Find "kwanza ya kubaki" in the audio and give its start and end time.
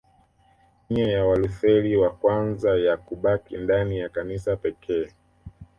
2.09-3.57